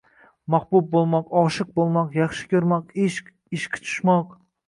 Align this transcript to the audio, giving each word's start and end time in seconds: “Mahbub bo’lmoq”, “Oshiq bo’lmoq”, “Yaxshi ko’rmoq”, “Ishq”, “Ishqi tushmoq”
“Mahbub 0.53 0.87
bo’lmoq”, 0.93 1.27
“Oshiq 1.41 1.75
bo’lmoq”, 1.75 2.17
“Yaxshi 2.21 2.49
ko’rmoq”, 2.53 2.89
“Ishq”, 3.05 3.31
“Ishqi 3.59 3.85
tushmoq” 3.85 4.35